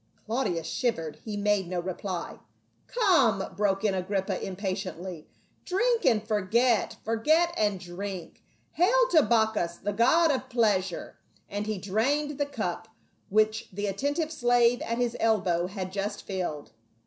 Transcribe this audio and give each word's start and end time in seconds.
Claudius 0.25 0.65
shivered; 0.65 1.19
he 1.23 1.37
made 1.37 1.67
no 1.67 1.79
reply." 1.79 2.39
Come!" 2.87 3.43
broke 3.55 3.83
in 3.83 3.93
Agrippa, 3.93 4.43
impatiently." 4.43 5.27
Drink 5.63 6.05
and 6.05 6.27
forget— 6.27 6.95
forget 7.05 7.53
and 7.55 7.79
drink! 7.79 8.41
Hail 8.71 9.07
to 9.11 9.21
Bacchus, 9.21 9.77
the 9.77 9.93
god 9.93 10.31
of 10.31 10.49
pleasure!" 10.49 11.17
and 11.51 11.67
he 11.67 11.77
drained 11.77 12.39
the 12.39 12.47
cup 12.47 12.87
which 13.29 13.69
the 13.71 13.85
attentive 13.85 14.31
slave 14.31 14.81
at 14.81 14.97
his 14.97 15.15
elbow 15.19 15.67
had 15.67 15.91
just 15.93 16.23
filled. 16.23 16.71